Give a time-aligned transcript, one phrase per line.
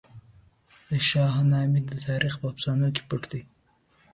[0.89, 3.41] د شاهنامې تاریخ په افسانو کې پټ دی.